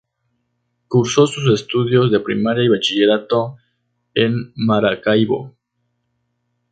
[0.87, 3.57] Cursó sus estudios de primaria y de bachillerato
[4.15, 5.55] en Maracaibo.